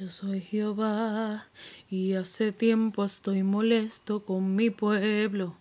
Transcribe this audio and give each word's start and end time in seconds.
Yo 0.00 0.08
soy 0.08 0.40
Jehová 0.40 1.44
y 1.90 2.14
hace 2.14 2.52
tiempo 2.52 3.04
estoy 3.04 3.42
molesto 3.42 4.24
con 4.24 4.56
mi 4.56 4.70
pueblo. 4.70 5.54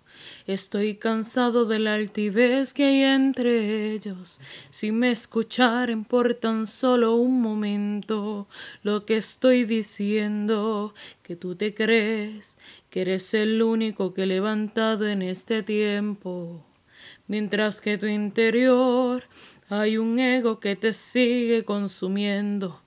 Estoy 0.47 0.95
cansado 0.95 1.65
de 1.65 1.77
la 1.79 1.95
altivez 1.95 2.73
que 2.73 2.85
hay 2.85 3.01
entre 3.01 3.91
ellos. 3.91 4.39
Si 4.69 4.93
me 4.93 5.11
escucharen 5.11 6.05
por 6.05 6.35
tan 6.35 6.67
solo 6.67 7.15
un 7.15 7.41
momento 7.41 8.47
lo 8.81 9.05
que 9.05 9.17
estoy 9.17 9.65
diciendo, 9.65 10.93
que 11.21 11.35
tú 11.35 11.55
te 11.55 11.73
crees 11.73 12.59
que 12.89 13.01
eres 13.01 13.33
el 13.33 13.61
único 13.61 14.13
que 14.13 14.23
he 14.23 14.25
levantado 14.25 15.05
en 15.05 15.21
este 15.21 15.63
tiempo, 15.63 16.65
mientras 17.27 17.81
que 17.81 17.97
tu 17.97 18.05
interior 18.05 19.21
hay 19.67 19.97
un 19.97 20.17
ego 20.17 20.61
que 20.61 20.77
te 20.77 20.93
sigue 20.93 21.65
consumiendo 21.65 22.79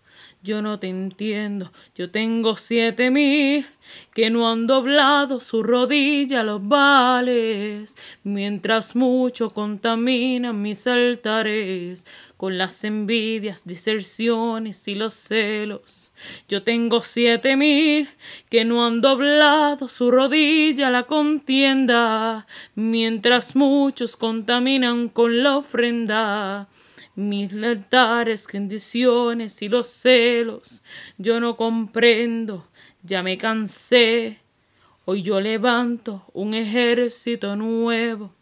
yo 0.42 0.60
no 0.60 0.78
te 0.78 0.88
entiendo, 0.88 1.70
yo 1.96 2.10
tengo 2.10 2.56
siete 2.56 3.10
mil 3.10 3.64
que 4.12 4.30
no 4.30 4.50
han 4.50 4.66
doblado 4.66 5.38
su 5.38 5.62
rodilla 5.62 6.40
a 6.40 6.44
los 6.44 6.66
vales, 6.66 7.96
mientras 8.24 8.96
mucho 8.96 9.50
contaminan 9.50 10.60
mis 10.60 10.86
altares 10.86 12.06
con 12.36 12.58
las 12.58 12.82
envidias, 12.82 13.64
diserciones 13.64 14.88
y 14.88 14.96
los 14.96 15.14
celos. 15.14 16.10
Yo 16.48 16.62
tengo 16.62 17.00
siete 17.00 17.56
mil 17.56 18.08
que 18.50 18.64
no 18.64 18.84
han 18.84 19.00
doblado 19.00 19.86
su 19.86 20.10
rodilla 20.10 20.88
a 20.88 20.90
la 20.90 21.04
contienda, 21.04 22.46
mientras 22.74 23.54
muchos 23.54 24.16
contaminan 24.16 25.08
con 25.08 25.42
la 25.42 25.56
ofrenda 25.56 26.66
mis 27.14 27.52
altares, 27.52 28.46
condiciones 28.46 29.60
y 29.62 29.68
los 29.68 29.88
celos. 29.88 30.82
Yo 31.18 31.40
no 31.40 31.56
comprendo, 31.56 32.66
ya 33.02 33.22
me 33.22 33.36
cansé. 33.38 34.38
Hoy 35.04 35.22
yo 35.22 35.40
levanto 35.40 36.24
un 36.32 36.54
ejército 36.54 37.56
nuevo. 37.56 38.32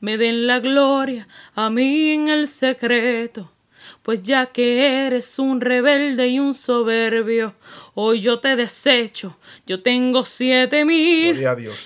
Me 0.00 0.16
den 0.16 0.46
la 0.46 0.60
gloria 0.60 1.28
a 1.54 1.68
mí 1.70 2.10
en 2.10 2.28
el 2.28 2.48
secreto 2.48 3.50
pues 4.02 4.22
ya 4.22 4.46
que 4.46 5.06
eres 5.06 5.38
un 5.38 5.60
rebelde 5.60 6.28
y 6.28 6.38
un 6.38 6.54
soberbio, 6.54 7.52
hoy 7.94 8.20
yo 8.20 8.40
te 8.40 8.56
desecho. 8.56 9.36
Yo 9.66 9.82
tengo 9.82 10.24
siete 10.24 10.84
mil 10.84 11.44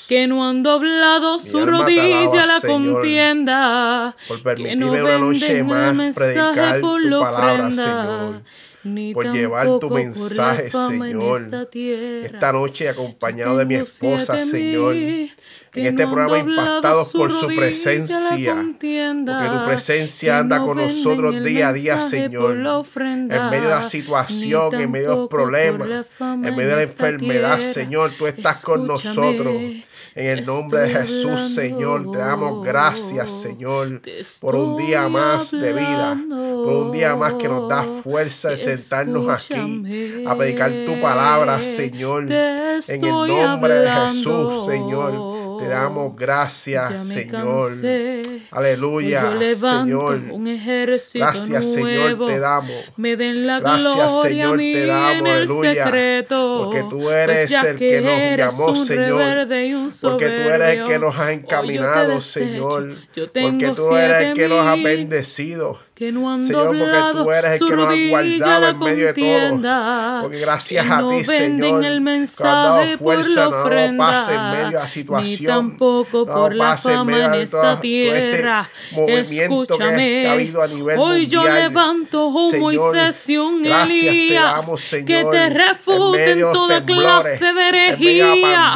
que 0.09 0.27
no 0.27 0.48
han 0.48 0.62
doblado 0.62 1.39
su 1.39 1.67
rodilla 1.67 2.43
a 2.43 2.47
la 2.47 2.61
contienda, 2.67 4.17
por 4.27 4.43
permitirme 4.43 5.03
una 5.03 5.19
noche 5.19 5.62
más 5.62 6.15
por 6.81 7.03
tu 7.03 7.21
palabra, 7.21 7.73
Señor 7.73 8.43
por 9.12 9.33
llevar 9.33 9.78
tu 9.78 9.91
mensaje, 9.91 10.71
Señor. 10.71 11.41
Esta, 12.25 12.53
noche 12.53 12.89
acompañado 12.89 13.56
de 13.56 13.65
mi 13.65 13.75
esposa, 13.77 14.39
Señor. 14.39 14.95
En 15.75 15.86
este 15.86 16.06
programa 16.06 16.39
impactados 16.39 17.11
por 17.11 17.33
su 17.33 17.48
presencia, 17.48 18.55
porque 18.55 19.48
tu 19.53 19.64
presencia 19.67 20.39
anda 20.39 20.61
con 20.61 20.77
nosotros 20.77 21.42
día 21.42 21.69
a 21.69 21.72
día, 21.72 22.00
Señor. 22.00 22.56
En 22.56 23.50
medio 23.50 23.69
de 23.69 23.75
la 23.75 23.83
situación, 23.83 24.75
en 24.75 24.91
medio 24.91 25.11
de 25.11 25.16
los 25.16 25.28
problemas, 25.28 25.89
en 26.20 26.41
medio 26.42 26.70
de 26.70 26.77
la 26.77 26.83
enfermedad, 26.83 27.58
Señor, 27.61 28.12
tú 28.16 28.27
estás 28.27 28.62
con 28.62 28.86
nosotros. 28.86 29.55
En 30.16 30.27
el 30.27 30.47
nombre 30.47 30.83
de 30.83 30.91
Jesús, 30.91 31.55
Señor, 31.55 32.12
te 32.12 32.19
damos 32.19 32.64
gracias, 32.64 33.33
Señor, 33.33 34.00
por 34.41 34.55
un 34.55 34.77
día 34.77 35.09
más 35.09 35.50
de 35.50 35.72
vida, 35.72 36.16
por 36.28 36.72
un 36.72 36.92
día 36.92 37.16
más 37.16 37.33
que 37.34 37.48
nos 37.48 37.69
da 37.69 37.83
fuerza 37.83 38.50
de 38.50 38.56
sentarnos 38.56 39.28
aquí 39.28 40.25
a 40.25 40.36
predicar 40.36 40.70
tu 40.86 41.00
palabra, 41.00 41.61
Señor. 41.64 42.31
En 42.31 43.05
el 43.05 43.27
nombre 43.27 43.75
de 43.75 43.91
Jesús, 43.91 44.66
Señor. 44.66 45.34
Te 45.58 45.69
damos 45.69 46.16
gracias, 46.16 47.06
Señor. 47.06 47.72
Aleluya, 48.50 49.38
Señor. 49.54 50.20
Un 50.31 50.47
ejército 50.47 51.25
gracias, 51.25 51.72
Señor, 51.72 52.26
te 52.26 52.38
damos. 52.38 52.76
Me 52.97 53.16
den 53.16 53.47
la 53.47 53.60
gracias, 53.60 54.22
Señor, 54.22 54.59
te 54.59 54.87
damos. 54.87 55.28
Aleluya. 55.28 55.84
Porque 56.28 56.84
tú 56.88 57.10
eres 57.10 57.50
pues 57.50 57.64
el 57.64 57.76
que, 57.76 58.00
nos 58.00 58.38
llamó, 58.38 58.76
Señor. 58.76 59.91
Porque 60.03 60.28
tú 60.28 60.41
eres 60.48 60.78
el 60.78 60.84
que 60.84 60.98
nos 60.98 61.19
ha 61.19 61.32
encaminado, 61.32 62.20
Señor. 62.20 62.94
Porque 63.14 63.72
tú 63.75 63.97
eres 63.97 64.28
el 64.28 64.34
que 64.34 64.48
nos 64.48 64.66
ha 64.66 64.76
bendecido 64.76 65.78
que 65.94 66.10
no 66.10 66.28
han 66.28 66.44
Señor, 66.44 66.77
porque 66.77 67.22
tú 67.22 67.31
eres 67.31 67.60
el 67.60 67.69
que 67.69 67.77
nos 67.77 67.88
ha 67.88 68.09
guardado 68.09 68.69
en 68.69 68.78
medio 68.81 69.06
de 69.12 69.15
todo. 69.15 70.22
Porque 70.22 70.38
gracias 70.41 70.91
a 70.91 71.09
ti, 71.09 71.25
Señor, 71.25 71.81
que 71.81 71.87
has 71.87 72.37
dado 72.38 72.99
fuerza, 72.99 73.44
no 73.44 73.50
dado 73.69 73.97
paz 73.97 74.28
en 74.28 74.50
medio 74.50 74.66
de 74.66 74.72
la 74.72 74.88
situación. 74.88 75.47
tampoco 75.47 76.27
por 76.27 76.55
la 76.55 76.77
fama 76.77 77.27
en 77.27 77.34
esta 77.34 77.75
este 77.75 77.82
tierra. 77.82 78.69
Este 79.06 79.44
Escúchame, 79.44 80.53
hoy 80.97 81.28
yo 81.28 81.44
levanto 81.44 82.26
un 82.26 82.59
Moisés 82.59 83.28
y 83.28 83.37
un 83.37 83.65
Elías 83.65 84.66
que 84.91 85.25
te 85.31 85.49
refuten 85.50 86.41
toda 86.41 86.84
clase 86.84 87.55
de 87.55 87.69
herejía, 87.69 88.75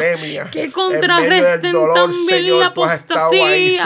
que 0.52 0.70
contrarresten 0.70 1.74
también 1.94 2.60
la 2.60 2.66
apostasía, 2.66 3.84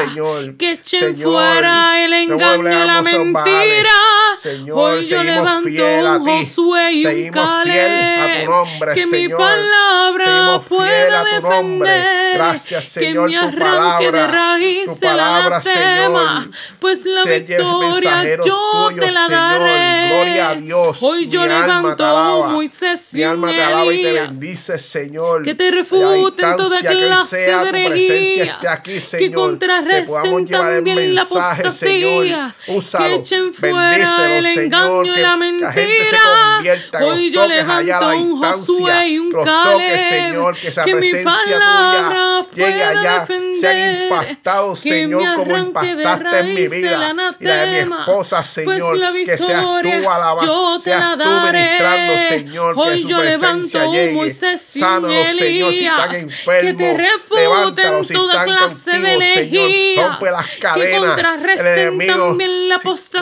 que 0.59 0.73
echen 0.73 1.17
fuera 1.17 2.05
el 2.05 2.13
engaño 2.13 2.61
y 2.61 2.87
la 2.87 3.01
mentira 3.01 3.22
mentira. 3.25 3.91
Señor, 4.39 4.79
Hoy 4.79 5.05
yo 5.05 5.23
levanto 5.23 5.69
un 5.69 6.27
Josué 6.27 6.93
y 6.93 7.07
un 7.07 7.31
Caleb, 7.31 8.49
que 8.95 9.07
mi 9.07 9.29
palabra 9.29 10.61
pueda 10.69 11.25
defender. 11.25 12.22
Gracias, 12.35 12.85
Señor, 12.85 13.31
que 13.31 13.39
tu 13.39 13.59
palabra, 13.59 14.11
de 14.11 14.27
raíz 14.27 14.85
tu 14.87 14.99
palabra, 14.99 15.63
Señor, 15.63 16.51
pues 16.79 17.05
la 17.05 17.25
victoria 17.25 18.39
yo 18.45 18.91
te 18.99 19.11
la 19.11 19.29
daré. 19.29 20.09
Gloria 20.09 20.51
a 20.51 20.55
Dios. 20.55 21.03
Hoy 21.03 21.27
yo 21.27 21.47
levanto 21.47 22.43
un 22.43 22.53
Moisés 22.53 23.13
mi 23.13 23.23
alma 23.23 23.49
te 23.51 23.63
alaba 23.63 23.93
y 23.93 24.03
te 24.03 24.13
bendice, 24.13 24.79
Señor. 24.79 25.43
Que 25.43 25.55
te 25.55 25.71
refuten 25.71 26.57
toda 26.57 26.81
clase 26.81 27.37
de 27.37 27.87
herejía, 27.87 28.59
aquí, 28.69 29.01
Señor, 29.01 29.31
que 29.31 29.35
contrarresten 29.35 30.49
también 30.49 31.15
la 31.15 31.23
apostasía, 31.23 32.55
Úsalo. 32.69 33.07
Que 33.07 33.15
echen 33.15 33.55
fuera 33.55 34.39
el 34.39 34.47
engaño 34.47 35.05
y 35.05 35.21
la 35.21 35.37
mentira. 35.37 36.61
Hoy 37.03 37.31
yo 37.31 37.47
levanto 37.47 38.17
un 38.17 38.43
Josué 38.43 39.09
y 39.09 39.19
un 39.19 39.33
Caleb, 39.33 39.99
Señor, 39.99 40.57
que 40.57 40.69
esa 40.69 40.85
presencia 40.85 41.57
tuya 41.57 42.22
llegue 42.55 42.83
allá, 42.83 43.27
sean 43.27 44.03
impactados, 44.03 44.79
Señor, 44.81 45.37
como 45.37 45.59
impactaste 45.59 46.39
en 46.39 46.55
mi 46.55 46.69
vida 46.69 47.15
y 47.39 47.45
la 47.45 47.57
de 47.57 47.87
mi 47.87 47.93
esposa, 47.99 48.45
pues 48.65 48.83
Señor, 48.83 48.99
que 49.25 49.39
seas 49.39 49.65
tú 49.83 50.11
alabando, 50.11 50.81
seas 50.81 51.19
tú 51.19 51.29
ministrando, 51.29 52.19
Señor, 52.19 52.83
que 52.85 52.99
su 52.99 53.09
presencia 53.09 53.87
llegue. 53.87 54.31
Sánalos, 54.31 55.31
Señor, 55.31 55.73
si 55.73 55.87
están 55.87 56.15
enfermos, 56.15 56.99
levántalos 57.31 58.07
si 58.07 58.15
están 58.15 58.59
contigo, 58.59 59.21
Señor, 59.35 59.71
rompe 59.97 60.31
las 60.31 60.47
cadenas, 60.61 61.19
el 61.59 61.67
enemigo, 61.67 62.37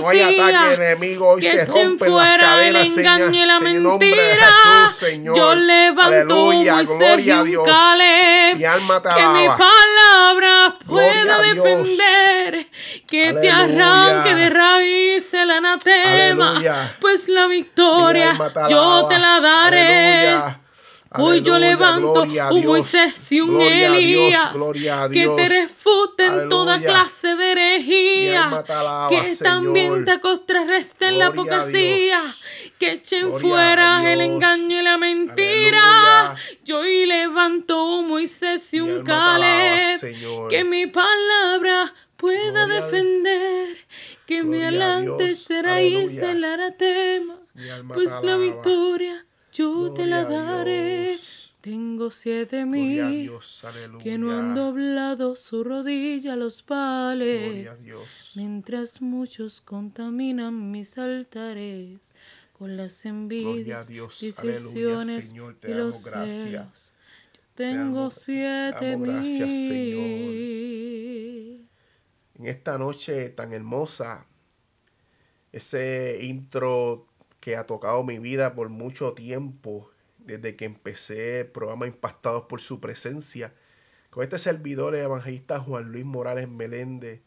no 0.00 0.08
hay 0.08 0.20
ataque 0.20 0.74
enemigo, 0.74 1.28
hoy 1.28 1.42
se 1.42 1.64
rompe 1.64 2.08
las 2.08 2.38
cadenas, 2.38 2.88
el 2.88 2.98
engaño 2.98 3.42
y 3.42 3.46
la 3.46 3.60
mentira. 3.60 4.46
Jesús, 4.50 4.96
Señor. 4.98 5.36
Yo 5.36 5.54
levanto 5.54 6.10
Aleluya, 6.10 6.82
gloria 6.82 7.40
a 7.40 7.44
Dios. 7.44 7.68
Mi 8.56 8.64
alma 8.64 8.89
que 8.98 9.26
mi 9.28 9.46
palabra 9.48 10.74
pueda 10.86 11.40
defender, 11.42 12.66
que 13.08 13.32
te 13.32 13.50
arranque 13.50 14.34
de 14.34 14.50
raíz 14.50 15.32
el 15.34 15.50
anatema, 15.50 16.50
Aleluya. 16.50 16.96
pues 17.00 17.28
la 17.28 17.46
victoria 17.46 18.36
yo 18.68 19.06
te 19.08 19.18
la 19.18 19.40
daré. 19.40 20.28
Aleluya. 20.28 20.60
Hoy 21.18 21.42
yo 21.42 21.58
levanto 21.58 22.22
un 22.22 22.66
Moisés 22.66 23.32
y 23.32 23.40
un 23.40 23.60
Elías 23.60 24.50
que 25.12 25.26
te 25.26 25.48
refuten 25.48 26.48
toda 26.48 26.78
clase 26.78 27.34
de 27.34 27.52
herejía, 27.52 28.64
que 29.08 29.34
también 29.36 30.04
te 30.04 30.20
contrarresten 30.20 31.18
la 31.18 31.28
apocasía, 31.28 32.20
que 32.78 32.92
echen 32.92 33.34
fuera 33.34 34.12
el 34.12 34.20
engaño 34.20 34.80
y 34.80 34.82
la 34.84 34.98
mentira. 34.98 36.36
Yo 36.64 36.80
hoy 36.80 37.06
levanto 37.06 37.84
un 37.84 38.08
Moisés 38.08 38.72
y 38.72 38.80
un 38.80 39.02
Caleb, 39.02 40.00
que 40.48 40.62
mi 40.62 40.86
palabra 40.86 41.92
pueda 42.16 42.66
defender, 42.66 43.78
que 44.26 44.44
me 44.44 44.64
alante 44.64 45.34
será 45.34 45.82
y 45.82 45.96
el 45.96 46.44
aratema, 46.44 47.34
pues 47.94 48.12
la 48.22 48.36
victoria 48.36 49.24
yo 49.60 49.92
te 49.92 50.06
la 50.06 50.24
daré. 50.24 51.16
Tengo 51.60 52.10
siete 52.10 52.64
mil 52.64 53.30
que 54.02 54.16
no 54.16 54.32
han 54.32 54.54
doblado 54.54 55.36
su 55.36 55.62
rodilla 55.62 56.32
a 56.32 56.36
los 56.36 56.62
pales, 56.62 57.68
mientras 58.34 59.02
muchos 59.02 59.60
contaminan 59.60 60.70
mis 60.70 60.96
altares 60.96 62.14
con 62.58 62.78
las 62.78 63.04
envidias, 63.04 63.88
Dios. 63.88 64.14
Señor, 64.16 65.54
te 65.60 65.70
y 65.70 65.74
los 65.74 66.02
gracias. 66.04 66.92
tengo 67.54 68.10
siete 68.10 68.96
mil. 68.96 69.10
Gracias, 69.10 69.52
Señor. 69.52 70.00
En 72.38 72.46
esta 72.46 72.78
noche 72.78 73.28
tan 73.28 73.52
hermosa, 73.52 74.24
ese 75.52 76.20
intro 76.22 77.09
que 77.40 77.56
ha 77.56 77.64
tocado 77.64 78.04
mi 78.04 78.18
vida 78.18 78.54
por 78.54 78.68
mucho 78.68 79.12
tiempo, 79.12 79.90
desde 80.18 80.56
que 80.56 80.66
empecé 80.66 81.40
el 81.40 81.46
programa 81.46 81.86
Impactados 81.86 82.44
por 82.44 82.60
su 82.60 82.80
presencia, 82.80 83.52
con 84.10 84.24
este 84.24 84.38
servidor 84.38 84.94
evangelista 84.94 85.60
Juan 85.60 85.90
Luis 85.90 86.04
Morales 86.04 86.48
Meléndez. 86.48 87.20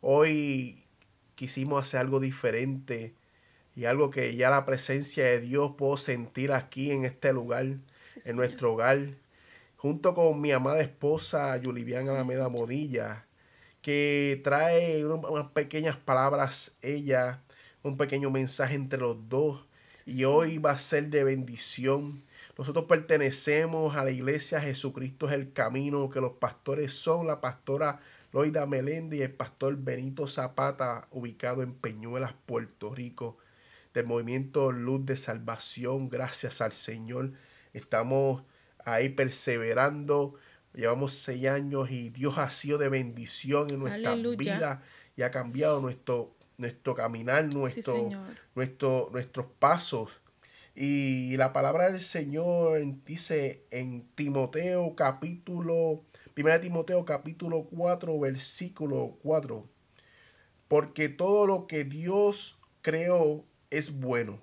Hoy 0.00 0.82
quisimos 1.36 1.86
hacer 1.86 2.00
algo 2.00 2.18
diferente 2.18 3.12
y 3.76 3.84
algo 3.84 4.10
que 4.10 4.34
ya 4.34 4.50
la 4.50 4.66
presencia 4.66 5.24
de 5.24 5.40
Dios 5.40 5.72
puedo 5.78 5.96
sentir 5.96 6.52
aquí 6.52 6.90
en 6.90 7.04
este 7.04 7.32
lugar, 7.32 7.66
en 8.24 8.36
nuestro 8.36 8.72
hogar, 8.72 9.06
junto 9.76 10.14
con 10.14 10.40
mi 10.40 10.52
amada 10.52 10.80
esposa 10.80 11.56
Yulivian 11.58 12.08
Alameda 12.08 12.48
Modilla, 12.48 13.24
que 13.82 14.40
trae 14.44 15.06
unas 15.06 15.50
pequeñas 15.52 15.96
palabras, 15.96 16.72
ella, 16.82 17.38
un 17.82 17.96
pequeño 17.96 18.30
mensaje 18.30 18.74
entre 18.74 18.98
los 18.98 19.28
dos, 19.28 19.64
y 20.06 20.24
hoy 20.24 20.58
va 20.58 20.72
a 20.72 20.78
ser 20.78 21.08
de 21.08 21.24
bendición. 21.24 22.22
Nosotros 22.58 22.86
pertenecemos 22.86 23.96
a 23.96 24.04
la 24.04 24.10
iglesia 24.10 24.60
Jesucristo 24.60 25.28
es 25.28 25.34
el 25.34 25.52
camino, 25.52 26.10
que 26.10 26.20
los 26.20 26.32
pastores 26.32 26.92
son 26.92 27.26
la 27.26 27.40
pastora 27.40 28.00
Loida 28.32 28.66
Meléndez 28.66 29.18
y 29.18 29.22
el 29.22 29.32
pastor 29.32 29.76
Benito 29.76 30.26
Zapata, 30.26 31.06
ubicado 31.10 31.62
en 31.62 31.72
Peñuelas, 31.72 32.32
Puerto 32.46 32.94
Rico 32.94 33.36
del 33.94 34.06
movimiento 34.06 34.72
Luz 34.72 35.04
de 35.06 35.16
Salvación. 35.16 36.08
Gracias 36.08 36.60
al 36.60 36.72
Señor. 36.72 37.30
Estamos 37.74 38.42
ahí 38.84 39.08
perseverando. 39.08 40.34
Llevamos 40.74 41.14
seis 41.14 41.46
años 41.46 41.90
y 41.90 42.10
Dios 42.10 42.38
ha 42.38 42.50
sido 42.50 42.78
de 42.78 42.88
bendición 42.88 43.70
en 43.70 43.80
nuestra 43.80 44.14
vida 44.14 44.82
y 45.16 45.22
ha 45.22 45.30
cambiado 45.30 45.80
nuestro, 45.80 46.30
nuestro 46.60 46.94
caminar, 46.94 47.46
nuestro, 47.46 48.10
nuestro, 48.54 49.08
nuestros 49.12 49.46
pasos. 49.58 50.10
Y 50.76 51.36
la 51.36 51.52
palabra 51.52 51.90
del 51.90 52.00
Señor 52.00 52.80
dice 53.06 53.64
en 53.70 54.06
Timoteo 54.14 54.94
capítulo, 54.94 56.00
1 56.36 56.60
Timoteo 56.60 57.04
capítulo 57.04 57.64
4, 57.74 58.20
versículo 58.20 59.16
4. 59.22 59.64
Porque 60.68 61.08
todo 61.08 61.46
lo 61.46 61.66
que 61.66 61.84
Dios 61.84 62.56
creó 62.82 63.42
es 63.70 63.98
bueno 63.98 64.38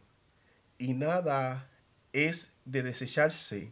y 0.78 0.94
nada 0.94 1.68
es 2.14 2.52
de 2.66 2.84
desecharse. 2.84 3.72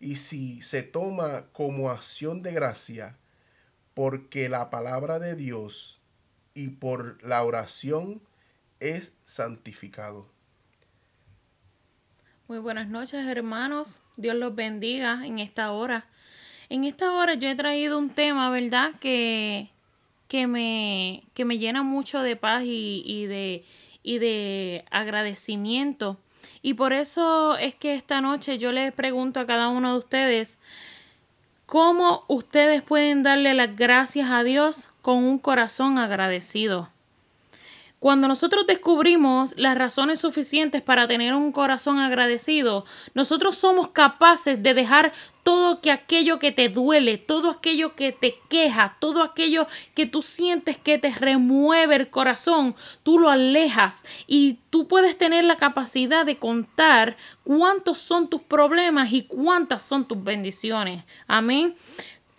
Y 0.00 0.16
si 0.16 0.62
se 0.62 0.82
toma 0.82 1.44
como 1.52 1.90
acción 1.90 2.42
de 2.42 2.52
gracia, 2.52 3.16
porque 3.94 4.48
la 4.48 4.70
palabra 4.70 5.18
de 5.18 5.34
Dios 5.34 5.97
y 6.58 6.66
por 6.70 7.22
la 7.22 7.44
oración 7.44 8.20
es 8.80 9.12
santificado. 9.26 10.26
Muy 12.48 12.58
buenas 12.58 12.88
noches 12.88 13.24
hermanos, 13.28 14.00
Dios 14.16 14.34
los 14.34 14.56
bendiga 14.56 15.24
en 15.24 15.38
esta 15.38 15.70
hora. 15.70 16.04
En 16.68 16.82
esta 16.82 17.12
hora 17.12 17.34
yo 17.34 17.48
he 17.48 17.54
traído 17.54 17.96
un 17.96 18.10
tema, 18.10 18.50
¿verdad? 18.50 18.90
Que, 18.98 19.68
que, 20.26 20.48
me, 20.48 21.22
que 21.34 21.44
me 21.44 21.58
llena 21.58 21.84
mucho 21.84 22.22
de 22.22 22.34
paz 22.34 22.64
y, 22.64 23.04
y 23.06 23.26
de, 23.26 23.64
y 24.02 24.18
de 24.18 24.84
agradecimiento. 24.90 26.18
Y 26.60 26.74
por 26.74 26.92
eso 26.92 27.56
es 27.56 27.76
que 27.76 27.94
esta 27.94 28.20
noche 28.20 28.58
yo 28.58 28.72
les 28.72 28.92
pregunto 28.92 29.38
a 29.38 29.46
cada 29.46 29.68
uno 29.68 29.92
de 29.92 29.98
ustedes, 30.00 30.58
¿cómo 31.68 32.24
ustedes 32.28 32.80
pueden 32.80 33.22
darle 33.22 33.52
las 33.52 33.76
gracias 33.76 34.30
a 34.30 34.42
Dios 34.42 34.88
con 35.02 35.18
un 35.18 35.38
corazón 35.38 35.98
agradecido? 35.98 36.88
Cuando 38.00 38.26
nosotros 38.26 38.66
descubrimos 38.66 39.54
las 39.58 39.76
razones 39.76 40.18
suficientes 40.20 40.80
para 40.80 41.06
tener 41.06 41.34
un 41.34 41.52
corazón 41.52 41.98
agradecido, 41.98 42.86
nosotros 43.12 43.58
somos 43.58 43.88
capaces 43.88 44.62
de 44.62 44.72
dejar 44.72 45.12
todo 45.48 45.80
que 45.80 45.90
aquello 45.90 46.38
que 46.38 46.52
te 46.52 46.68
duele, 46.68 47.16
todo 47.16 47.48
aquello 47.48 47.94
que 47.94 48.12
te 48.12 48.36
queja, 48.50 48.96
todo 48.98 49.22
aquello 49.22 49.66
que 49.94 50.04
tú 50.04 50.20
sientes 50.20 50.76
que 50.76 50.98
te 50.98 51.10
remueve 51.10 51.96
el 51.96 52.10
corazón, 52.10 52.76
tú 53.02 53.18
lo 53.18 53.30
alejas 53.30 54.04
y 54.26 54.58
tú 54.68 54.86
puedes 54.86 55.16
tener 55.16 55.46
la 55.46 55.56
capacidad 55.56 56.26
de 56.26 56.36
contar 56.36 57.16
cuántos 57.44 57.96
son 57.96 58.28
tus 58.28 58.42
problemas 58.42 59.10
y 59.10 59.22
cuántas 59.22 59.80
son 59.80 60.04
tus 60.04 60.22
bendiciones. 60.22 61.02
Amén. 61.28 61.74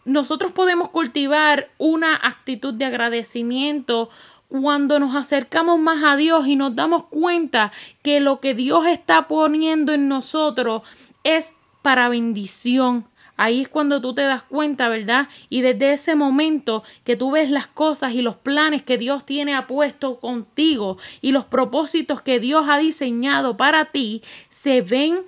Nosotros 0.06 0.52
podemos 0.52 0.92
cultivar 0.92 1.68
una 1.80 2.14
actitud 2.16 2.76
de 2.76 2.86
agradecimiento 2.86 4.12
cuando 4.50 5.00
nos 5.00 5.16
acercamos 5.16 5.80
más 5.80 6.04
a 6.04 6.16
Dios 6.16 6.46
y 6.46 6.56
nos 6.56 6.76
damos 6.76 7.06
cuenta 7.06 7.72
que 8.04 8.20
lo 8.20 8.40
que 8.40 8.54
Dios 8.54 8.86
está 8.86 9.28
poniendo 9.28 9.94
en 9.94 10.08
nosotros 10.10 10.84
es 11.24 11.54
para 11.82 12.10
bendición. 12.10 13.06
Ahí 13.38 13.62
es 13.62 13.70
cuando 13.70 14.02
tú 14.02 14.14
te 14.14 14.24
das 14.24 14.44
cuenta, 14.44 14.90
¿verdad? 14.90 15.30
Y 15.50 15.62
desde 15.62 15.94
ese 15.94 16.14
momento 16.16 16.84
que 17.06 17.16
tú 17.16 17.32
ves 17.32 17.50
las 17.50 17.68
cosas 17.68 18.14
y 18.14 18.22
los 18.22 18.36
planes 18.36 18.84
que 18.84 18.98
Dios 18.98 19.26
tiene 19.26 19.56
apuesto 19.56 20.20
contigo 20.20 20.98
y 21.22 21.32
los 21.32 21.46
propósitos 21.46 22.22
que 22.22 22.42
Dios 22.42 22.66
ha 22.68 22.78
diseñado 22.78 23.56
para 23.56 23.86
ti, 23.86 24.22
se 24.50 24.82
ven 24.82 25.20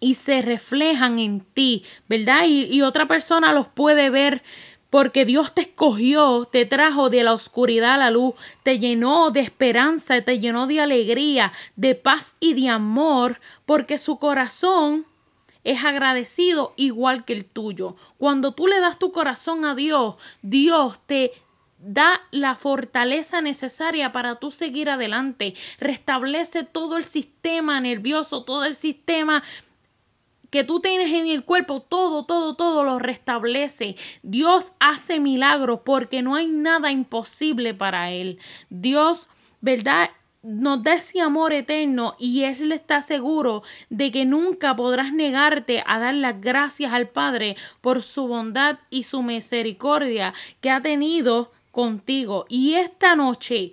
y 0.00 0.14
se 0.14 0.42
reflejan 0.42 1.18
en 1.18 1.40
ti, 1.40 1.84
¿verdad? 2.08 2.44
Y, 2.46 2.64
y 2.64 2.82
otra 2.82 3.06
persona 3.06 3.54
los 3.54 3.68
puede 3.68 4.10
ver 4.10 4.42
porque 4.90 5.24
Dios 5.24 5.54
te 5.54 5.62
escogió, 5.62 6.46
te 6.50 6.66
trajo 6.66 7.10
de 7.10 7.22
la 7.22 7.32
oscuridad 7.32 7.94
a 7.94 7.98
la 7.98 8.10
luz, 8.10 8.34
te 8.64 8.78
llenó 8.78 9.30
de 9.30 9.40
esperanza, 9.40 10.20
te 10.20 10.40
llenó 10.40 10.66
de 10.66 10.80
alegría, 10.80 11.52
de 11.76 11.94
paz 11.94 12.34
y 12.40 12.54
de 12.54 12.68
amor, 12.68 13.40
porque 13.64 13.98
su 13.98 14.18
corazón 14.18 15.06
es 15.64 15.84
agradecido 15.84 16.72
igual 16.76 17.24
que 17.24 17.32
el 17.32 17.44
tuyo. 17.44 17.96
Cuando 18.18 18.52
tú 18.52 18.66
le 18.66 18.80
das 18.80 18.98
tu 18.98 19.12
corazón 19.12 19.64
a 19.64 19.74
Dios, 19.74 20.16
Dios 20.42 20.98
te 21.06 21.32
da 21.78 22.20
la 22.30 22.56
fortaleza 22.56 23.40
necesaria 23.40 24.12
para 24.12 24.34
tú 24.34 24.50
seguir 24.50 24.90
adelante. 24.90 25.54
Restablece 25.78 26.64
todo 26.64 26.96
el 26.96 27.04
sistema 27.04 27.80
nervioso, 27.80 28.44
todo 28.44 28.64
el 28.64 28.74
sistema 28.74 29.42
que 30.50 30.64
tú 30.64 30.80
tienes 30.80 31.12
en 31.12 31.28
el 31.28 31.44
cuerpo, 31.44 31.80
todo, 31.80 32.24
todo, 32.24 32.54
todo 32.54 32.82
lo 32.82 32.98
restablece. 32.98 33.96
Dios 34.22 34.72
hace 34.80 35.20
milagros 35.20 35.80
porque 35.84 36.22
no 36.22 36.34
hay 36.34 36.48
nada 36.48 36.90
imposible 36.90 37.72
para 37.72 38.10
Él. 38.10 38.38
Dios, 38.68 39.28
¿verdad? 39.60 40.10
Nos 40.42 40.82
da 40.82 40.94
ese 40.94 41.20
amor 41.20 41.52
eterno 41.52 42.14
y 42.18 42.44
Él 42.44 42.72
está 42.72 43.02
seguro 43.02 43.62
de 43.90 44.10
que 44.10 44.24
nunca 44.24 44.74
podrás 44.74 45.12
negarte 45.12 45.82
a 45.86 45.98
dar 45.98 46.14
las 46.14 46.40
gracias 46.40 46.92
al 46.92 47.08
Padre 47.08 47.56
por 47.80 48.02
su 48.02 48.26
bondad 48.26 48.78
y 48.88 49.02
su 49.02 49.22
misericordia 49.22 50.32
que 50.60 50.70
ha 50.70 50.80
tenido 50.80 51.50
contigo. 51.70 52.46
Y 52.48 52.74
esta 52.74 53.14
noche 53.16 53.72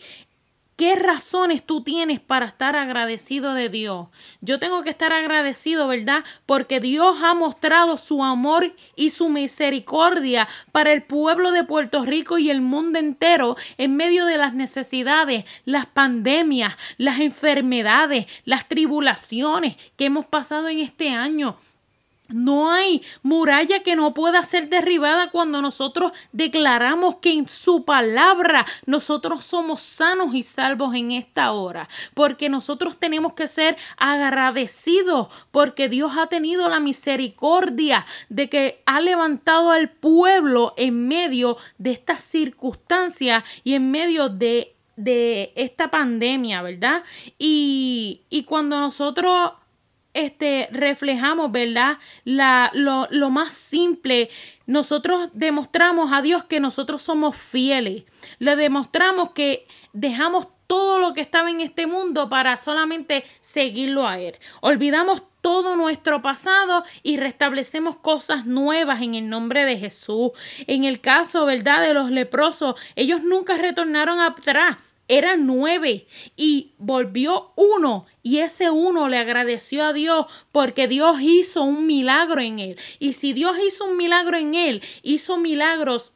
¿Qué 0.77 0.93
razones 0.93 1.65
tú 1.65 1.81
tienes 1.81 2.19
para 2.19 2.45
estar 2.45 2.75
agradecido 2.75 3.55
de 3.55 3.67
Dios? 3.67 4.09
Yo 4.41 4.59
tengo 4.59 4.83
que 4.83 4.91
estar 4.91 5.11
agradecido, 5.11 5.87
¿verdad? 5.87 6.23
Porque 6.45 6.79
Dios 6.79 7.17
ha 7.23 7.33
mostrado 7.33 7.97
su 7.97 8.23
amor 8.23 8.71
y 8.95 9.09
su 9.09 9.27
misericordia 9.29 10.47
para 10.71 10.93
el 10.93 11.01
pueblo 11.01 11.51
de 11.51 11.63
Puerto 11.63 12.05
Rico 12.05 12.37
y 12.37 12.51
el 12.51 12.61
mundo 12.61 12.99
entero 12.99 13.57
en 13.79 13.95
medio 13.95 14.27
de 14.27 14.37
las 14.37 14.53
necesidades, 14.53 15.45
las 15.65 15.87
pandemias, 15.87 16.77
las 16.99 17.21
enfermedades, 17.21 18.27
las 18.45 18.69
tribulaciones 18.69 19.77
que 19.97 20.05
hemos 20.05 20.27
pasado 20.27 20.67
en 20.67 20.77
este 20.77 21.09
año. 21.09 21.57
No 22.29 22.71
hay 22.71 23.01
muralla 23.23 23.83
que 23.83 23.95
no 23.95 24.13
pueda 24.13 24.43
ser 24.43 24.69
derribada 24.69 25.29
cuando 25.29 25.61
nosotros 25.61 26.11
declaramos 26.31 27.15
que 27.15 27.31
en 27.31 27.47
su 27.47 27.85
palabra 27.85 28.65
nosotros 28.85 29.45
somos 29.45 29.81
sanos 29.81 30.33
y 30.35 30.43
salvos 30.43 30.93
en 30.95 31.11
esta 31.11 31.51
hora. 31.51 31.87
Porque 32.13 32.49
nosotros 32.49 32.97
tenemos 32.97 33.33
que 33.33 33.47
ser 33.47 33.77
agradecidos 33.97 35.29
porque 35.51 35.89
Dios 35.89 36.13
ha 36.17 36.27
tenido 36.27 36.69
la 36.69 36.79
misericordia 36.79 38.05
de 38.29 38.49
que 38.49 38.81
ha 38.85 38.99
levantado 38.99 39.71
al 39.71 39.89
pueblo 39.89 40.73
en 40.77 41.07
medio 41.07 41.57
de 41.77 41.91
estas 41.91 42.23
circunstancias 42.23 43.43
y 43.63 43.73
en 43.73 43.91
medio 43.91 44.29
de, 44.29 44.73
de 44.95 45.51
esta 45.55 45.89
pandemia, 45.89 46.61
¿verdad? 46.61 47.03
Y, 47.37 48.21
y 48.29 48.43
cuando 48.43 48.79
nosotros 48.79 49.51
este, 50.17 50.67
reflejamos, 50.71 51.51
¿verdad? 51.51 51.97
La, 52.25 52.71
lo, 52.73 53.07
lo 53.11 53.29
más 53.29 53.53
simple. 53.53 54.29
Nosotros 54.65 55.29
demostramos 55.33 56.11
a 56.11 56.21
Dios 56.21 56.43
que 56.43 56.59
nosotros 56.59 57.01
somos 57.01 57.35
fieles. 57.35 58.03
Le 58.39 58.55
demostramos 58.55 59.31
que 59.31 59.65
dejamos 59.93 60.47
todo 60.67 60.99
lo 60.99 61.13
que 61.13 61.21
estaba 61.21 61.49
en 61.49 61.61
este 61.61 61.87
mundo 61.87 62.29
para 62.29 62.57
solamente 62.57 63.23
seguirlo 63.41 64.07
a 64.07 64.19
Él. 64.19 64.35
Olvidamos 64.59 65.21
todo 65.41 65.75
nuestro 65.77 66.21
pasado 66.21 66.83
y 67.03 67.17
restablecemos 67.17 67.95
cosas 67.95 68.45
nuevas 68.45 69.01
en 69.01 69.15
el 69.15 69.29
nombre 69.29 69.63
de 69.65 69.77
Jesús. 69.77 70.31
En 70.67 70.83
el 70.83 70.99
caso, 70.99 71.45
¿verdad?, 71.45 71.81
de 71.81 71.93
los 71.93 72.11
leprosos, 72.11 72.75
ellos 72.95 73.23
nunca 73.23 73.57
retornaron 73.57 74.19
atrás. 74.19 74.77
Eran 75.07 75.45
nueve 75.45 76.05
y 76.35 76.71
volvió 76.77 77.51
uno 77.55 78.05
y 78.23 78.39
ese 78.39 78.69
uno 78.69 79.07
le 79.07 79.17
agradeció 79.17 79.85
a 79.85 79.93
Dios 79.93 80.25
porque 80.51 80.87
Dios 80.87 81.21
hizo 81.21 81.63
un 81.63 81.87
milagro 81.87 82.41
en 82.41 82.59
él. 82.59 82.77
Y 82.99 83.13
si 83.13 83.31
Dios 83.31 83.55
hizo 83.65 83.85
un 83.85 83.95
milagro 83.95 84.37
en 84.37 84.53
él, 84.53 84.81
hizo 85.01 85.37
milagros 85.37 86.11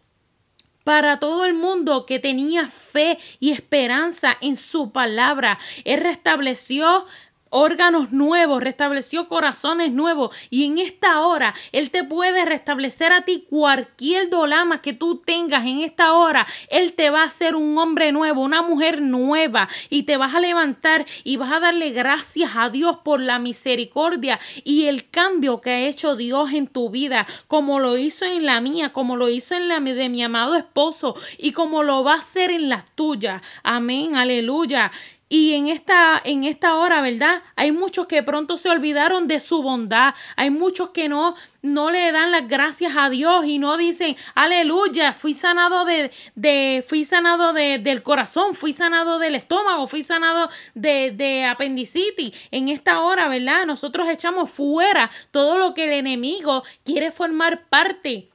para 0.84 1.20
todo 1.20 1.46
el 1.46 1.54
mundo 1.54 2.06
que 2.06 2.20
tenía 2.20 2.68
fe 2.70 3.18
y 3.40 3.52
esperanza 3.52 4.38
en 4.42 4.58
su 4.58 4.92
palabra. 4.92 5.60
Él 5.86 6.02
restableció 6.02 7.06
órganos 7.52 8.12
nuevos, 8.12 8.64
restableció 8.64 9.28
corazones 9.28 9.92
nuevos 9.92 10.36
y 10.50 10.66
en 10.66 10.80
esta 10.80 11.22
hora 11.22 11.54
Él 11.72 11.92
te 11.92 12.04
puede 12.04 12.44
restablecer 12.46 13.14
a 13.14 13.22
ti 13.22 13.46
cualquier 13.48 14.30
dolama 14.30 14.82
que 14.82 14.94
tú 14.94 15.18
tengas 15.24 15.66
en 15.66 15.82
esta 15.82 16.14
hora. 16.14 16.48
Él 16.70 16.94
te 16.94 17.12
va 17.12 17.22
a 17.22 17.28
hacer 17.28 17.56
un 17.56 17.78
hombre 17.78 18.12
nuevo, 18.12 18.42
una 18.42 18.64
mujer 18.64 19.02
nueva 19.02 19.70
y 19.90 20.04
te 20.04 20.18
vas 20.18 20.34
a 20.34 20.40
levantar 20.40 21.06
y 21.24 21.38
vas 21.38 21.52
a 21.52 21.60
darle 21.60 21.92
gracias 21.92 22.52
a 22.56 22.70
Dios 22.70 22.98
por 23.04 23.20
la 23.20 23.38
misericordia 23.38 24.40
y 24.64 24.86
el 24.86 25.08
cambio 25.10 25.62
que 25.62 25.70
ha 25.70 25.88
hecho 25.88 26.16
Dios 26.16 26.54
en 26.54 26.66
tu 26.66 26.90
vida, 26.90 27.28
como 27.48 27.80
lo 27.80 27.98
hizo 27.98 28.26
en 28.26 28.46
la 28.46 28.62
mía, 28.62 28.94
como 28.94 29.18
lo 29.18 29.30
hizo 29.30 29.54
en 29.54 29.68
la 29.68 29.82
de 29.82 30.10
mi 30.10 30.24
amado 30.24 30.56
esposo 30.56 31.16
y 31.38 31.52
como 31.52 31.84
lo 31.84 32.04
va 32.04 32.14
a 32.14 32.20
hacer 32.20 32.52
en 32.52 32.70
la 32.70 32.86
tuya. 32.96 33.42
Amén, 33.64 34.16
aleluya. 34.16 34.92
Y 35.34 35.54
en 35.54 35.68
esta, 35.68 36.22
en 36.26 36.44
esta 36.44 36.76
hora, 36.76 37.00
¿verdad? 37.00 37.42
Hay 37.56 37.72
muchos 37.72 38.06
que 38.06 38.22
pronto 38.22 38.58
se 38.58 38.68
olvidaron 38.68 39.30
de 39.30 39.40
su 39.40 39.64
bondad. 39.64 40.14
Hay 40.36 40.50
muchos 40.50 40.90
que 40.90 41.08
no, 41.08 41.36
no 41.62 41.90
le 41.90 42.12
dan 42.12 42.34
las 42.34 42.50
gracias 42.50 42.98
a 42.98 43.10
Dios 43.10 43.46
y 43.46 43.58
no 43.58 43.78
dicen, 43.78 44.18
aleluya, 44.36 45.14
fui 45.14 45.34
sanado 45.34 45.86
de, 45.86 46.12
de 46.36 46.84
fui 46.86 47.06
sanado 47.06 47.54
de, 47.54 47.80
del 47.80 48.04
corazón, 48.04 48.56
fui 48.56 48.74
sanado 48.74 49.20
del 49.20 49.36
estómago, 49.36 49.88
fui 49.88 50.04
sanado 50.04 50.50
de, 50.74 51.12
de 51.12 51.46
apendicitis. 51.46 52.34
En 52.52 52.68
esta 52.68 53.00
hora, 53.00 53.30
¿verdad? 53.30 53.66
Nosotros 53.66 54.10
echamos 54.10 54.52
fuera 54.52 55.10
todo 55.32 55.58
lo 55.58 55.74
que 55.74 55.86
el 55.86 55.92
enemigo 55.92 56.66
quiere 56.84 57.10
formar 57.14 57.62
parte 57.70 58.28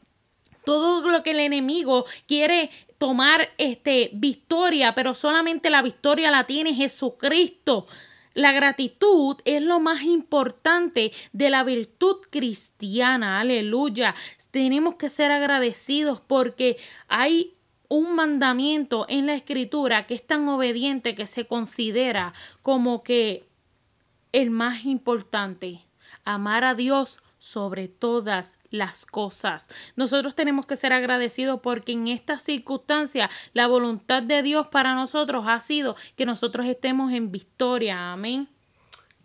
todo 0.67 1.09
lo 1.09 1.23
que 1.23 1.31
el 1.31 1.39
enemigo 1.39 2.07
quiere 2.27 2.71
tomar 2.99 3.49
este 3.59 4.11
victoria, 4.13 4.95
pero 4.95 5.15
solamente 5.15 5.71
la 5.71 5.83
victoria 5.83 6.31
la 6.31 6.45
tiene 6.45 6.75
Jesucristo. 6.75 7.87
La 8.35 8.53
gratitud 8.53 9.37
es 9.45 9.63
lo 9.63 9.81
más 9.81 10.03
importante 10.03 11.13
de 11.33 11.51
la 11.51 11.65
virtud 11.65 12.17
cristiana. 12.31 13.41
Aleluya. 13.41 14.15
Tenemos 14.51 14.97
que 14.97 15.09
ser 15.09 15.31
agradecidos 15.31 16.21
porque 16.21 16.77
hay 17.09 17.53
un 17.89 18.15
mandamiento 18.15 19.07
en 19.09 19.27
la 19.27 19.35
escritura 19.35 20.07
que 20.07 20.15
es 20.15 20.27
tan 20.27 20.49
obediente 20.49 21.15
que 21.15 21.27
se 21.27 21.47
considera 21.47 22.35
como 22.63 23.03
que 23.03 23.45
el 24.33 24.51
más 24.51 24.85
importante. 24.85 25.81
Amar 26.25 26.65
a 26.65 26.75
Dios 26.75 27.21
sobre 27.39 27.89
todas 27.89 28.57
las 28.71 29.07
cosas. 29.07 29.69
Nosotros 29.95 30.35
tenemos 30.35 30.67
que 30.67 30.77
ser 30.77 30.93
agradecidos 30.93 31.61
porque 31.61 31.93
en 31.93 32.09
esta 32.09 32.39
circunstancia 32.39 33.31
la 33.53 33.67
voluntad 33.67 34.23
de 34.23 34.43
Dios 34.43 34.67
para 34.69 34.95
nosotros 34.95 35.45
ha 35.47 35.61
sido 35.61 35.97
que 36.17 36.27
nosotros 36.27 36.67
estemos 36.67 37.13
en 37.13 37.31
victoria. 37.31 38.13
Amén. 38.13 38.49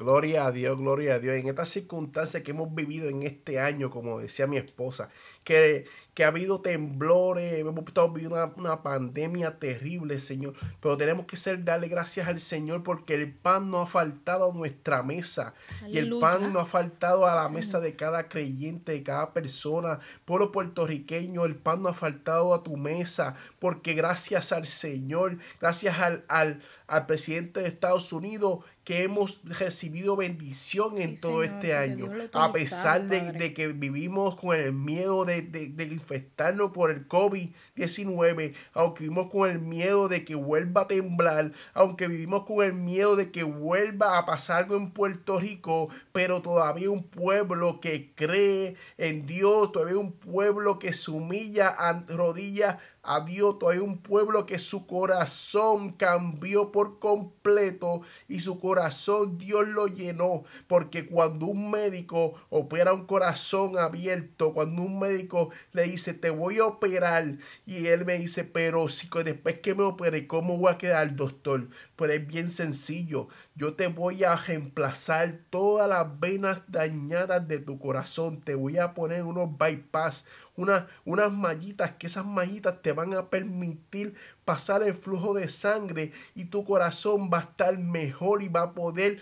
Gloria 0.01 0.47
a 0.47 0.51
Dios, 0.51 0.79
gloria 0.79 1.15
a 1.15 1.19
Dios. 1.19 1.35
En 1.35 1.47
esta 1.47 1.63
circunstancia 1.63 2.41
que 2.41 2.51
hemos 2.51 2.73
vivido 2.73 3.07
en 3.07 3.21
este 3.21 3.59
año, 3.59 3.91
como 3.91 4.19
decía 4.19 4.47
mi 4.47 4.57
esposa, 4.57 5.09
que 5.43 5.85
que 6.13 6.25
ha 6.25 6.27
habido 6.27 6.59
temblores, 6.59 7.53
hemos 7.53 7.87
estado 7.87 8.09
viviendo 8.09 8.53
una, 8.57 8.81
pandemia 8.81 9.57
terrible, 9.59 10.19
Señor. 10.19 10.53
Pero 10.81 10.97
tenemos 10.97 11.25
que 11.25 11.37
ser 11.37 11.63
darle 11.63 11.87
gracias 11.87 12.27
al 12.27 12.41
Señor 12.41 12.83
porque 12.83 13.15
el 13.15 13.31
pan 13.31 13.71
no 13.71 13.79
ha 13.81 13.87
faltado 13.87 14.51
a 14.51 14.53
nuestra 14.53 15.03
mesa. 15.03 15.53
Y 15.87 15.99
el 15.99 16.19
pan 16.19 16.51
no 16.51 16.59
ha 16.59 16.65
faltado 16.65 17.25
a 17.25 17.35
la 17.35 17.49
mesa 17.49 17.79
de 17.79 17.95
cada 17.95 18.27
creyente, 18.27 18.91
de 18.91 19.03
cada 19.03 19.29
persona. 19.29 19.99
Pueblo 20.25 20.51
puertorriqueño, 20.51 21.45
el 21.45 21.55
pan 21.55 21.81
no 21.81 21.89
ha 21.89 21.93
faltado 21.93 22.53
a 22.53 22.61
tu 22.61 22.75
mesa. 22.75 23.35
Porque 23.59 23.93
gracias 23.93 24.51
al 24.51 24.67
Señor, 24.67 25.37
gracias 25.61 25.97
al, 25.97 26.25
al, 26.27 26.61
al 26.87 27.05
presidente 27.05 27.61
de 27.61 27.69
Estados 27.69 28.11
Unidos, 28.11 28.65
que 28.83 29.03
hemos 29.03 29.39
recibido 29.43 30.15
bendición 30.15 30.99
en 30.99 31.19
todo 31.19 31.43
este 31.43 31.75
año. 31.75 32.09
A 32.33 32.51
pesar 32.51 33.03
de, 33.03 33.53
que 33.53 33.67
vivimos 33.67 34.39
con 34.39 34.57
el 34.57 34.73
miedo 34.73 35.23
de, 35.23 35.43
de, 35.43 35.83
infectarnos 35.85 36.71
por 36.71 36.89
el 36.89 37.07
COVID-19, 37.07 38.53
aunque 38.73 39.03
vivimos 39.03 39.29
con 39.31 39.49
el 39.49 39.59
miedo 39.59 40.07
de 40.07 40.25
que 40.25 40.33
vuelva 40.33 40.81
a 40.81 40.87
temblar, 40.87 41.51
aunque 41.75 42.07
vivimos 42.07 42.45
con 42.45 42.65
el 42.65 42.73
miedo 42.73 43.15
de 43.15 43.29
que 43.29 43.43
vuelva 43.43 44.17
a 44.17 44.25
pasar 44.25 44.63
algo 44.63 44.75
en 44.77 44.89
Puerto 44.89 45.39
Rico, 45.39 45.89
pero 46.11 46.41
todavía 46.41 46.89
un 46.89 47.03
pueblo 47.03 47.79
que 47.79 48.09
cree 48.15 48.75
en 48.97 49.27
Dios, 49.27 49.71
todavía 49.71 49.99
un 49.99 50.11
pueblo 50.11 50.79
que 50.79 50.93
se 50.93 51.11
humilla 51.11 51.67
a 51.67 52.03
rodillas 52.07 52.77
a 53.03 53.25
hay 53.69 53.79
un 53.79 53.97
pueblo 53.97 54.45
que 54.45 54.59
su 54.59 54.85
corazón 54.85 55.91
cambió 55.91 56.71
por 56.71 56.99
completo 56.99 58.01
y 58.29 58.41
su 58.41 58.59
corazón 58.59 59.39
Dios 59.39 59.67
lo 59.67 59.87
llenó. 59.87 60.43
Porque 60.67 61.05
cuando 61.07 61.47
un 61.47 61.71
médico 61.71 62.33
opera 62.49 62.93
un 62.93 63.05
corazón 63.05 63.77
abierto, 63.77 64.53
cuando 64.53 64.83
un 64.83 64.99
médico 64.99 65.49
le 65.73 65.83
dice, 65.83 66.13
te 66.13 66.29
voy 66.29 66.59
a 66.59 66.65
operar, 66.65 67.25
y 67.65 67.87
él 67.87 68.05
me 68.05 68.19
dice, 68.19 68.43
pero 68.43 68.87
si 68.87 69.09
después 69.23 69.59
que 69.59 69.73
me 69.73 69.83
opere, 69.83 70.27
¿cómo 70.27 70.57
voy 70.57 70.71
a 70.71 70.77
quedar, 70.77 71.15
doctor? 71.15 71.65
Pues 71.95 72.11
es 72.11 72.27
bien 72.27 72.49
sencillo. 72.49 73.27
Yo 73.61 73.73
te 73.73 73.85
voy 73.85 74.23
a 74.23 74.35
reemplazar 74.35 75.35
todas 75.51 75.87
las 75.87 76.19
venas 76.19 76.57
dañadas 76.69 77.47
de 77.47 77.59
tu 77.59 77.77
corazón. 77.77 78.41
Te 78.41 78.55
voy 78.55 78.79
a 78.79 78.93
poner 78.93 79.21
unos 79.21 79.55
bypass, 79.55 80.25
unas 80.55 81.31
mallitas, 81.31 81.91
que 81.91 82.07
esas 82.07 82.25
mallitas 82.25 82.81
te 82.81 82.91
van 82.91 83.13
a 83.13 83.21
permitir 83.25 84.15
pasar 84.45 84.81
el 84.81 84.95
flujo 84.95 85.35
de 85.35 85.47
sangre 85.47 86.11
y 86.33 86.45
tu 86.45 86.65
corazón 86.65 87.29
va 87.31 87.37
a 87.37 87.41
estar 87.41 87.77
mejor 87.77 88.41
y 88.41 88.47
va 88.47 88.63
a 88.63 88.71
poder 88.71 89.21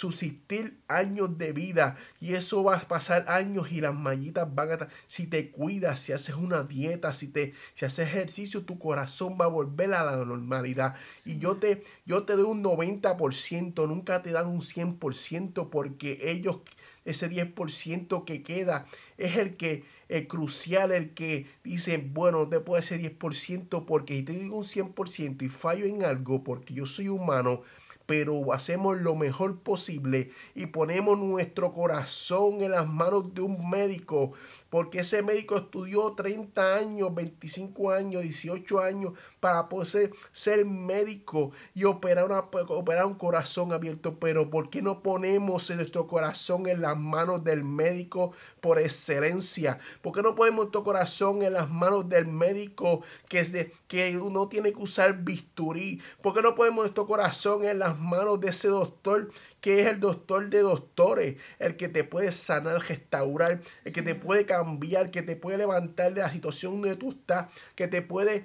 subsistir 0.00 0.72
años 0.88 1.36
de 1.36 1.52
vida. 1.52 1.98
Y 2.20 2.34
eso 2.34 2.64
va 2.64 2.76
a 2.76 2.88
pasar 2.88 3.26
años 3.28 3.70
y 3.70 3.80
las 3.80 3.94
mallitas 3.94 4.52
van 4.54 4.72
a 4.72 4.88
si 5.06 5.26
te 5.26 5.50
cuidas 5.50 6.00
si 6.00 6.12
haces 6.12 6.34
una 6.34 6.62
dieta 6.62 7.12
si 7.12 7.28
te 7.28 7.54
si 7.74 7.84
haces 7.84 8.08
ejercicio 8.08 8.62
tu 8.62 8.78
corazón 8.78 9.36
va 9.38 9.44
a 9.44 9.48
volver 9.48 9.92
a 9.92 10.04
la 10.04 10.24
normalidad. 10.24 10.96
Y 11.26 11.38
yo 11.38 11.56
te 11.56 11.84
yo 12.06 12.22
te 12.22 12.34
doy 12.34 12.44
un 12.44 12.64
90% 12.64 13.86
nunca 13.86 14.22
te 14.22 14.32
dan 14.32 14.46
un 14.46 14.62
100% 14.62 15.68
porque 15.68 16.18
ellos 16.22 16.56
ese 17.04 17.30
10% 17.30 18.24
que 18.24 18.42
queda 18.42 18.86
es 19.18 19.36
el 19.36 19.56
que 19.56 19.84
es 20.08 20.26
crucial, 20.26 20.90
el 20.90 21.10
que 21.10 21.46
dice, 21.62 21.98
bueno, 22.12 22.46
te 22.48 22.58
puede 22.60 22.82
ser 22.82 23.00
10% 23.00 23.84
porque 23.86 24.16
si 24.16 24.22
te 24.24 24.32
digo 24.32 24.56
un 24.56 24.64
100% 24.64 25.42
y 25.42 25.48
fallo 25.48 25.86
en 25.86 26.04
algo 26.04 26.42
porque 26.42 26.74
yo 26.74 26.84
soy 26.84 27.08
humano, 27.08 27.62
pero 28.10 28.52
hacemos 28.52 29.00
lo 29.00 29.14
mejor 29.14 29.56
posible 29.60 30.32
y 30.56 30.66
ponemos 30.66 31.16
nuestro 31.16 31.72
corazón 31.72 32.60
en 32.60 32.72
las 32.72 32.88
manos 32.88 33.36
de 33.36 33.42
un 33.42 33.70
médico 33.70 34.32
porque 34.70 35.00
ese 35.00 35.22
médico 35.22 35.56
estudió 35.56 36.12
30 36.12 36.76
años, 36.76 37.12
25 37.12 37.90
años, 37.90 38.22
18 38.22 38.80
años 38.80 39.14
para 39.40 39.68
poder 39.68 40.12
ser, 40.32 40.64
médico 40.64 41.50
y 41.74 41.84
operar, 41.84 42.26
una, 42.26 42.40
operar 42.40 43.06
un 43.06 43.14
corazón 43.14 43.72
abierto. 43.72 44.14
Pero 44.20 44.48
¿por 44.48 44.70
qué 44.70 44.82
no 44.82 45.00
ponemos 45.00 45.70
nuestro 45.70 46.06
corazón 46.06 46.68
en 46.68 46.82
las 46.82 46.96
manos 46.96 47.42
del 47.42 47.64
médico 47.64 48.32
por 48.60 48.78
excelencia? 48.78 49.80
¿Por 50.02 50.14
qué 50.14 50.22
no 50.22 50.34
ponemos 50.34 50.58
nuestro 50.58 50.84
corazón 50.84 51.42
en 51.42 51.54
las 51.54 51.68
manos 51.70 52.08
del 52.08 52.26
médico 52.26 53.02
que, 53.28 53.40
es 53.40 53.50
de, 53.50 53.72
que 53.88 54.18
uno 54.18 54.46
tiene 54.48 54.72
que 54.72 54.82
usar 54.82 55.16
bisturí? 55.24 56.00
¿Por 56.22 56.34
qué 56.34 56.42
no 56.42 56.54
ponemos 56.54 56.84
nuestro 56.84 57.06
corazón 57.06 57.64
en 57.64 57.78
las 57.78 57.98
manos 57.98 58.40
de 58.40 58.50
ese 58.50 58.68
doctor? 58.68 59.30
Que 59.60 59.80
es 59.80 59.86
el 59.86 60.00
doctor 60.00 60.48
de 60.48 60.60
doctores, 60.60 61.36
el 61.58 61.76
que 61.76 61.88
te 61.88 62.04
puede 62.04 62.32
sanar, 62.32 62.80
restaurar, 62.88 63.60
el 63.84 63.92
que 63.92 64.02
te 64.02 64.14
puede 64.14 64.46
cambiar, 64.46 65.10
que 65.10 65.22
te 65.22 65.36
puede 65.36 65.58
levantar 65.58 66.14
de 66.14 66.22
la 66.22 66.30
situación 66.30 66.80
donde 66.80 66.96
tú 66.96 67.10
estás, 67.10 67.48
que 67.74 67.88
te 67.88 68.02
puede 68.02 68.44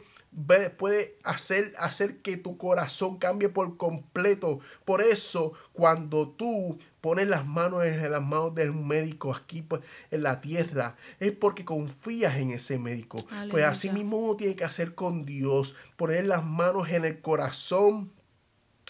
puede 0.78 1.14
hacer, 1.24 1.74
hacer 1.78 2.18
que 2.18 2.36
tu 2.36 2.58
corazón 2.58 3.18
cambie 3.18 3.48
por 3.48 3.78
completo. 3.78 4.60
Por 4.84 5.02
eso, 5.02 5.54
cuando 5.72 6.28
tú 6.28 6.78
pones 7.00 7.28
las 7.30 7.46
manos 7.46 7.86
en 7.86 8.12
las 8.12 8.22
manos 8.22 8.54
de 8.54 8.70
un 8.70 8.86
médico 8.86 9.34
aquí 9.34 9.62
pues, 9.62 9.82
en 10.12 10.24
la 10.24 10.42
tierra, 10.42 10.96
es 11.22 11.32
porque 11.32 11.64
confías 11.64 12.36
en 12.36 12.52
ese 12.52 12.78
médico. 12.78 13.18
Pues 13.50 13.64
así 13.64 13.90
mismo 13.90 14.18
uno 14.18 14.36
tiene 14.36 14.58
que 14.58 14.66
hacer 14.66 14.94
con 14.94 15.26
Dios, 15.26 15.76
poner 15.96 16.26
las 16.26 16.44
manos 16.44 16.90
en 16.90 17.06
el 17.06 17.20
corazón 17.20 18.12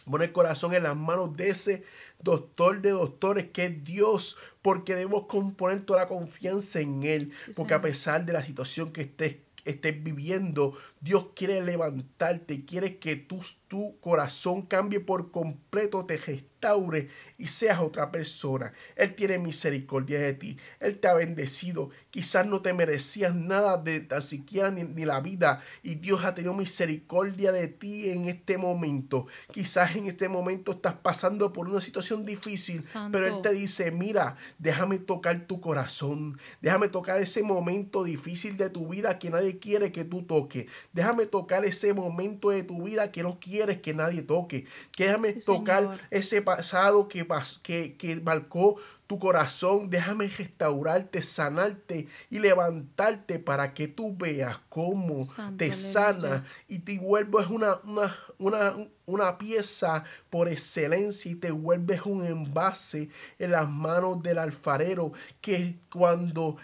Pone 0.10 0.26
el 0.26 0.32
corazón 0.32 0.74
en 0.74 0.84
las 0.84 0.96
manos 0.96 1.36
de 1.36 1.50
ese 1.50 1.84
doctor 2.22 2.82
de 2.82 2.92
doctores 2.92 3.50
que 3.50 3.66
es 3.66 3.86
Dios, 3.86 4.38
porque 4.62 4.96
debemos 4.96 5.26
poner 5.56 5.86
toda 5.86 6.02
la 6.02 6.08
confianza 6.08 6.80
en 6.80 7.04
Él, 7.04 7.32
porque 7.56 7.74
a 7.74 7.82
pesar 7.82 8.26
de 8.26 8.34
la 8.34 8.44
situación 8.44 8.92
que 8.92 9.02
estés, 9.02 9.36
estés 9.64 10.04
viviendo, 10.04 10.76
Dios 11.02 11.28
quiere 11.36 11.62
levantarte, 11.64 12.66
quiere 12.66 12.98
que 12.98 13.16
tu, 13.16 13.42
tu 13.68 13.96
corazón 14.02 14.64
cambie 14.64 15.00
por 15.00 15.32
completo, 15.32 16.06
te 16.06 16.18
restaure 16.66 17.10
y 17.38 17.48
seas 17.48 17.80
otra 17.80 18.12
persona. 18.12 18.72
Él 18.96 19.14
tiene 19.14 19.38
misericordia 19.38 20.20
de 20.20 20.34
ti, 20.34 20.58
Él 20.80 20.98
te 20.98 21.08
ha 21.08 21.14
bendecido. 21.14 21.90
Quizás 22.10 22.48
no 22.48 22.62
te 22.62 22.72
merecías 22.72 23.36
nada 23.36 23.78
de 23.78 24.00
tan 24.00 24.22
siquiera 24.22 24.72
ni, 24.72 25.04
la 25.04 25.20
vida 25.20 25.62
y 25.84 25.96
Dios 25.96 26.24
ha 26.24 26.34
tenido 26.34 26.54
misericordia 26.54 27.52
de 27.52 27.68
ti 27.68 28.10
en 28.10 28.30
este 28.30 28.58
momento. 28.58 29.28
Quizás 29.52 29.98
en 29.98 30.08
este 30.08 30.30
momento 30.30 30.72
estás 30.72 30.94
pasando 30.94 31.52
por 31.52 31.68
una 31.68 31.82
situación 31.82 32.26
difícil, 32.26 32.82
pero 33.12 33.28
Él 33.28 33.42
te 33.44 33.52
dice, 33.52 33.92
mira, 33.92 34.38
déjame 34.60 34.98
tocar 34.98 35.42
tu 35.42 35.60
corazón, 35.60 36.40
déjame 36.62 36.88
tocar 36.88 37.20
ese 37.20 37.44
momento 37.44 38.06
difícil 38.06 38.56
de 38.56 38.70
tu 38.70 38.88
vida 38.88 39.20
que 39.20 39.30
nadie 39.30 39.60
quiere 39.60 39.92
que 39.92 40.06
tú 40.06 40.22
toques. 40.22 40.68
Déjame 40.94 41.26
tocar 41.26 41.66
ese 41.66 41.94
momento 41.94 42.52
de 42.52 42.64
tu 42.64 42.84
vida 42.84 43.12
que 43.12 43.24
no 43.24 43.38
quieres 43.40 43.82
que 43.82 43.94
nadie 43.94 44.22
toque. 44.22 44.66
Déjame 44.98 45.34
tocar 45.34 46.00
ese 46.12 46.42
pasado 46.56 47.08
que 47.08 47.26
que, 47.64 47.96
que 47.98 48.16
marcó 48.18 48.78
tu 49.08 49.20
corazón, 49.20 49.90
déjame 49.90 50.28
restaurarte, 50.28 51.22
sanarte 51.22 52.08
y 52.32 52.40
levantarte 52.40 53.38
para 53.38 53.74
que 53.74 53.88
tú 53.88 54.16
veas 54.18 54.58
cómo 54.70 55.28
te 55.58 55.74
sana 55.74 56.44
y 56.68 56.80
te 56.80 56.98
vuelves 56.98 57.48
una, 57.48 57.76
una, 57.84 58.16
una, 58.40 58.74
una, 59.06 59.38
pieza 59.38 60.04
por 60.32 60.48
excelencia 60.48 61.32
y 61.32 61.36
te 61.36 61.52
vuelves 61.52 62.02
un 62.06 62.26
envase 62.26 63.10
en 63.38 63.52
las 63.52 63.70
manos 63.70 64.24
del 64.24 64.40
alfarero 64.40 65.14
que 65.40 65.76
cuando, 65.94 66.58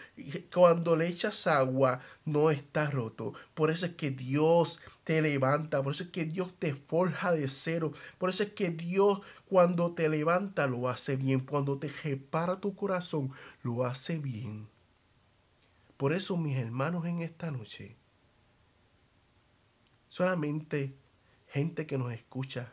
cuando 0.52 0.96
le 0.96 1.08
echas 1.08 1.46
agua 1.46 2.02
no 2.26 2.50
está 2.50 2.90
roto. 2.90 3.34
Por 3.54 3.70
eso 3.70 3.86
es 3.86 3.94
que 3.94 4.10
Dios 4.10 4.80
te 5.12 5.22
levanta, 5.22 5.84
por 5.84 5.94
eso 5.94 6.04
es 6.04 6.10
que 6.10 6.24
Dios 6.24 6.54
te 6.58 6.74
forja 6.74 7.34
de 7.34 7.50
cero, 7.50 7.92
por 8.18 8.30
eso 8.30 8.44
es 8.44 8.54
que 8.54 8.70
Dios 8.70 9.20
cuando 9.50 9.92
te 9.92 10.08
levanta 10.08 10.68
lo 10.68 10.88
hace 10.88 11.18
bien, 11.18 11.42
cuando 11.42 11.78
te 11.78 11.90
repara 11.90 12.62
tu 12.62 12.74
corazón 12.74 13.30
lo 13.62 13.84
hace 13.84 14.18
bien. 14.20 14.66
Por 15.98 16.14
eso 16.14 16.38
mis 16.38 16.56
hermanos 16.58 17.06
en 17.06 17.24
esta 17.24 17.52
noche, 17.52 17.94
solamente 20.10 20.94
gente 21.52 21.86
que 21.86 21.98
nos 21.98 22.14
escucha, 22.14 22.72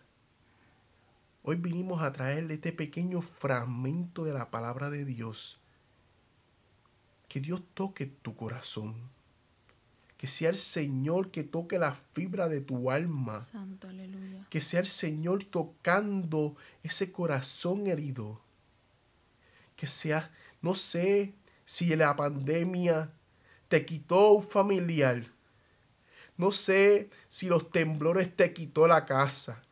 hoy 1.42 1.56
vinimos 1.56 2.04
a 2.04 2.12
traerle 2.12 2.54
este 2.54 2.70
pequeño 2.70 3.20
fragmento 3.20 4.22
de 4.22 4.34
la 4.34 4.48
palabra 4.48 4.90
de 4.90 5.04
Dios. 5.04 5.56
Que 7.28 7.40
Dios 7.40 7.62
toque 7.74 8.06
tu 8.06 8.36
corazón 8.36 8.94
que 10.18 10.26
sea 10.26 10.50
el 10.50 10.58
Señor 10.58 11.30
que 11.30 11.44
toque 11.44 11.78
la 11.78 11.94
fibra 11.94 12.48
de 12.48 12.60
tu 12.60 12.90
alma. 12.90 13.40
Santo, 13.40 13.88
aleluya. 13.88 14.44
Que 14.50 14.60
sea 14.60 14.80
el 14.80 14.88
Señor 14.88 15.44
tocando 15.44 16.56
ese 16.82 17.12
corazón 17.12 17.86
herido. 17.86 18.38
Que 19.76 19.86
sea, 19.86 20.28
no 20.60 20.74
sé 20.74 21.32
si 21.66 21.94
la 21.94 22.16
pandemia 22.16 23.08
te 23.68 23.86
quitó 23.86 24.32
un 24.32 24.42
familiar. 24.42 25.24
No 26.36 26.50
sé 26.50 27.08
si 27.30 27.46
los 27.46 27.70
temblores 27.70 28.34
te 28.34 28.52
quitó 28.52 28.88
la 28.88 29.06
casa. 29.06 29.62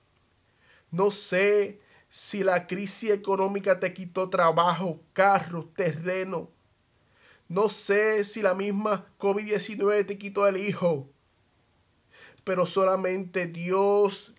No 0.92 1.10
sé 1.10 1.80
si 2.10 2.44
la 2.44 2.68
crisis 2.68 3.10
económica 3.10 3.80
te 3.80 3.92
quitó 3.92 4.28
trabajo, 4.28 5.00
carros, 5.12 5.74
terreno. 5.74 6.48
No 7.48 7.68
sé 7.68 8.24
si 8.24 8.42
la 8.42 8.54
misma 8.54 9.04
COVID-19 9.18 10.06
te 10.06 10.18
quitó 10.18 10.49
el 10.49 10.56
hijo, 10.56 11.06
pero 12.44 12.66
solamente 12.66 13.47
Dios 13.47 14.32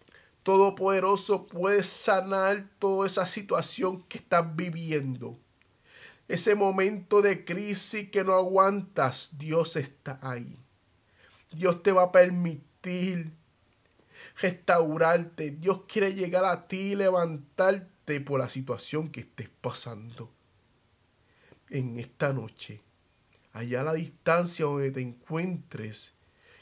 Todopoderoso 0.43 1.45
puede 1.45 1.83
sanar 1.83 2.65
toda 2.79 3.05
esa 3.05 3.27
situación 3.27 4.01
que 4.03 4.17
estás 4.17 4.55
viviendo. 4.55 5.37
Ese 6.29 6.55
momento 6.55 7.21
de 7.21 7.43
crisis 7.43 8.09
que 8.09 8.23
no 8.23 8.33
aguantas, 8.33 9.37
Dios 9.37 9.75
está 9.75 10.19
ahí. 10.21 10.55
Dios 11.51 11.83
te 11.83 11.91
va 11.91 12.03
a 12.03 12.11
permitir 12.13 13.29
restaurarte. 14.41 15.51
Dios 15.51 15.81
quiere 15.85 16.13
llegar 16.13 16.45
a 16.45 16.65
ti 16.65 16.93
y 16.93 16.95
levantarte 16.95 18.21
por 18.21 18.39
la 18.39 18.47
situación 18.47 19.09
que 19.09 19.21
estés 19.21 19.49
pasando. 19.49 20.29
En 21.69 21.99
esta 21.99 22.31
noche 22.31 22.79
allá 23.57 23.81
a 23.81 23.85
la 23.85 23.93
distancia 23.93 24.65
donde 24.65 24.91
te 24.91 25.01
encuentres, 25.01 26.11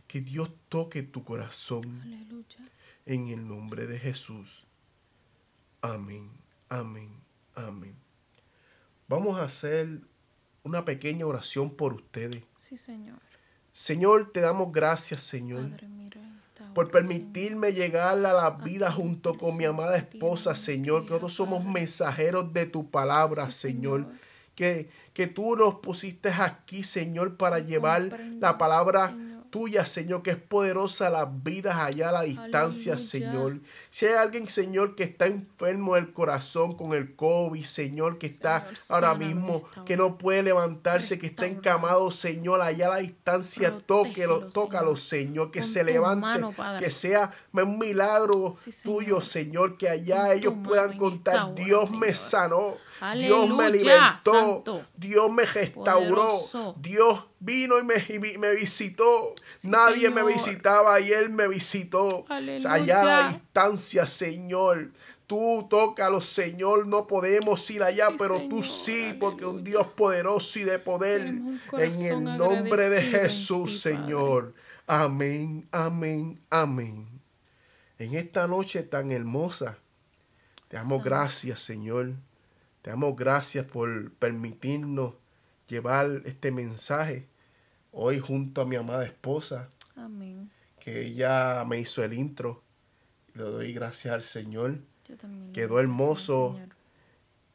que 0.08 0.22
Dios 0.22 0.50
toque 0.70 1.04
tu 1.04 1.24
corazón. 1.24 2.02
Aleluya. 2.02 2.58
En 3.06 3.28
el 3.28 3.48
nombre 3.48 3.86
de 3.86 4.00
Jesús. 4.00 4.64
Amén, 5.82 6.28
amén, 6.70 7.10
amén. 7.56 7.94
Vamos 9.08 9.40
a 9.40 9.44
hacer 9.44 10.00
una 10.64 10.86
pequeña 10.86 11.26
oración 11.26 11.70
por 11.70 11.94
ustedes. 11.94 12.44
Sí, 12.58 12.78
Señor. 12.78 13.20
Señor, 13.74 14.32
te 14.32 14.40
damos 14.40 14.72
gracias, 14.72 15.22
Señor. 15.22 15.70
por 16.74 16.90
permitirme 16.90 17.74
llegar 17.74 18.18
a 18.26 18.34
la 18.34 18.50
vida 18.50 18.92
junto 18.92 19.38
con 19.38 19.58
mi 19.58 19.66
amada 19.66 19.98
esposa, 19.98 20.56
Señor, 20.56 21.04
que 21.04 21.10
nosotros 21.12 21.34
somos 21.34 21.64
mensajeros 21.66 22.52
de 22.54 22.66
tu 22.66 22.90
palabra, 22.90 23.52
Señor. 23.52 24.08
Que 24.56 24.90
que 25.16 25.28
tú 25.28 25.56
nos 25.56 25.80
pusiste 25.80 26.28
aquí, 26.28 26.84
Señor, 26.84 27.38
para 27.38 27.60
llevar 27.60 28.20
la 28.42 28.58
palabra 28.58 29.14
tuya, 29.50 29.86
Señor, 29.86 30.22
que 30.22 30.32
es 30.32 30.38
poderosa 30.38 31.10
las 31.10 31.42
vidas 31.42 31.78
allá 31.78 32.10
a 32.10 32.12
la 32.12 32.22
distancia, 32.24 32.98
Señor. 32.98 33.60
Si 33.90 34.06
hay 34.06 34.16
alguien, 34.16 34.50
Señor, 34.50 34.96
que 34.96 35.04
está 35.04 35.28
enfermo 35.28 35.96
del 35.96 36.12
corazón 36.12 36.76
con 36.76 36.94
el 36.94 37.16
COVID, 37.16 37.64
Señor, 37.64 38.18
que 38.18 38.28
está 38.28 38.68
ahora 38.90 39.16
mismo, 39.16 39.64
que 39.86 39.96
no 39.96 40.18
puede 40.18 40.44
levantarse, 40.44 41.18
que 41.18 41.28
está 41.28 41.46
encamado, 41.46 42.12
Señor, 42.12 42.62
allá 42.62 42.88
a 42.88 42.96
la 42.96 42.98
distancia, 42.98 43.80
tóquelo, 43.86 44.50
tócalo, 44.50 44.98
Señor, 44.98 45.50
que 45.50 45.64
se 45.64 45.86
levante, 45.86 46.42
que 46.78 46.92
sea 46.92 47.32
un 47.54 47.80
milagro 47.80 48.54
tuyo, 48.84 49.22
Señor, 49.22 49.78
que 49.78 49.88
allá 49.88 50.34
ellos 50.34 50.56
puedan 50.62 50.98
contar, 50.98 51.56
Dios 51.56 51.92
me 51.92 52.14
sanó. 52.14 52.76
Dios 53.18 53.50
me 53.50 53.72
libertó, 53.72 54.64
Dios 54.96 55.32
me 55.32 55.46
restauró, 55.46 56.40
Dios 56.78 57.20
vino 57.40 57.80
y 57.80 57.84
me, 57.84 58.38
me 58.38 58.56
visitó. 58.56 59.34
Nadie 59.64 60.10
me 60.10 60.24
visitaba 60.24 61.00
y 61.00 61.12
Él 61.12 61.30
me 61.30 61.48
visitó. 61.48 62.26
Allá 62.30 63.02
a 63.02 63.06
la 63.06 63.30
distancia, 63.30 64.06
Señor. 64.06 64.90
Tú 65.28 65.66
tócalo, 65.70 66.22
Señor. 66.22 66.86
No 66.88 67.08
podemos 67.08 67.70
ir 67.72 67.84
allá, 67.84 68.10
pero 68.18 68.42
tú 68.48 68.62
sí, 68.64 69.16
porque 69.20 69.46
un 69.46 69.64
Dios 69.64 69.88
poderoso 69.88 70.60
y 70.60 70.64
de 70.64 70.80
poder. 70.80 71.22
En 71.22 71.96
el 72.02 72.24
nombre 72.24 72.90
de 72.90 73.02
Jesús, 73.02 73.80
Señor. 73.80 74.54
Amén, 74.88 75.68
amén, 75.72 76.38
amén. 76.52 77.08
En 77.98 78.14
esta 78.14 78.48
noche 78.48 78.84
tan 78.84 79.12
hermosa, 79.12 79.78
te 80.68 80.78
damos 80.78 81.04
gracias, 81.04 81.60
Señor. 81.60 82.12
Te 82.86 82.92
damos 82.92 83.16
gracias 83.16 83.66
por 83.66 84.12
permitirnos 84.18 85.16
llevar 85.68 86.22
este 86.26 86.52
mensaje 86.52 87.26
hoy 87.92 88.20
junto 88.20 88.62
a 88.62 88.66
mi 88.66 88.76
amada 88.76 89.04
esposa. 89.04 89.68
Amén. 89.96 90.52
Que 90.82 91.08
ella 91.08 91.66
me 91.66 91.80
hizo 91.80 92.04
el 92.04 92.14
intro. 92.14 92.62
Le 93.34 93.42
doy 93.42 93.74
gracias 93.74 94.14
al 94.14 94.22
Señor. 94.22 94.78
Yo 95.10 95.18
también 95.18 95.52
Quedó 95.52 95.80
hermoso 95.80 96.60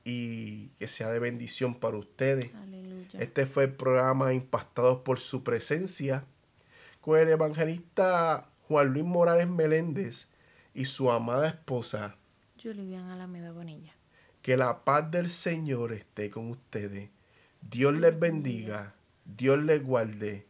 y 0.04 0.66
que 0.80 0.88
sea 0.88 1.10
de 1.10 1.20
bendición 1.20 1.76
para 1.76 1.96
ustedes. 1.96 2.52
Aleluya. 2.52 3.20
Este 3.20 3.46
fue 3.46 3.66
el 3.66 3.72
programa 3.72 4.34
Impactados 4.34 5.02
por 5.02 5.20
su 5.20 5.44
presencia 5.44 6.24
con 7.02 7.16
el 7.20 7.28
evangelista 7.28 8.48
Juan 8.66 8.88
Luis 8.88 9.04
Morales 9.04 9.46
Meléndez 9.46 10.26
y 10.74 10.86
su 10.86 11.08
amada 11.08 11.50
esposa 11.50 12.16
Julián 12.60 13.10
Alameda 13.10 13.52
Bonilla. 13.52 13.92
Que 14.42 14.56
la 14.56 14.78
paz 14.80 15.10
del 15.10 15.30
Señor 15.30 15.92
esté 15.92 16.30
con 16.30 16.50
ustedes. 16.50 17.10
Dios 17.70 17.94
les 17.94 18.18
bendiga. 18.18 18.94
Dios 19.24 19.62
les 19.62 19.84
guarde 19.84 20.49